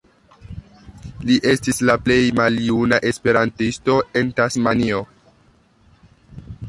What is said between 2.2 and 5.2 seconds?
maljuna esperantisto en Tasmanio.